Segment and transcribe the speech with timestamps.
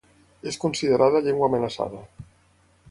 [0.51, 2.05] És considerada llengua amenaçada.